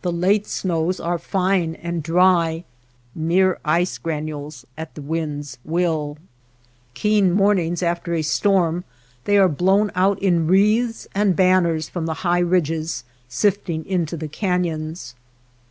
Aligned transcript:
The 0.00 0.10
late 0.10 0.46
snows 0.46 0.98
are 1.00 1.18
fine 1.18 1.74
and 1.74 2.02
dry, 2.02 2.64
mere 3.14 3.58
ice 3.62 3.98
granules 3.98 4.64
at 4.78 4.94
the 4.94 5.02
wind's 5.02 5.58
will. 5.66 6.16
Keen 6.94 7.30
mornings 7.30 7.82
after 7.82 8.12
255 8.12 8.44
NURSLINGS 8.46 8.78
OF 8.78 9.24
THE 9.26 9.32
SKY 9.32 9.36
a 9.36 9.36
storm 9.36 9.36
they 9.36 9.36
are 9.36 9.54
blown 9.54 9.90
out 9.94 10.18
in 10.22 10.46
wreaths 10.46 11.06
and 11.14 11.36
banners 11.36 11.90
from 11.90 12.06
the 12.06 12.22
high 12.24 12.38
ridges 12.38 13.04
sifting 13.28 13.84
into 13.84 14.16
the 14.16 14.28
canons. 14.28 15.14